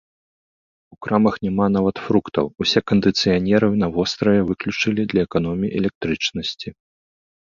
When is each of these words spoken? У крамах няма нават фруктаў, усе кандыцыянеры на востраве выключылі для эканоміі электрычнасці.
У 0.93 0.95
крамах 1.05 1.35
няма 1.47 1.65
нават 1.77 1.97
фруктаў, 2.05 2.45
усе 2.65 2.79
кандыцыянеры 2.91 3.69
на 3.83 3.87
востраве 3.97 4.41
выключылі 4.49 5.01
для 5.11 5.21
эканоміі 5.27 5.73
электрычнасці. 5.83 6.69